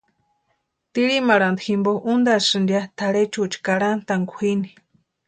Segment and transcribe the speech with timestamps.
[0.93, 4.69] Tirimarhantu jimpo úntasïnti ya tʼarhechuecha karhantani kwʼini.